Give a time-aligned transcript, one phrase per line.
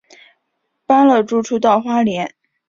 [0.87, 2.33] 搬了住处到花莲